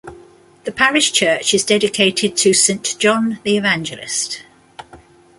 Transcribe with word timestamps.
The 0.63 0.71
Parish 0.71 1.11
Church 1.11 1.53
is 1.53 1.63
dedicated 1.63 2.35
to 2.37 2.55
Saint 2.55 2.97
John 2.97 3.37
the 3.43 3.55
Evangelist. 3.55 4.41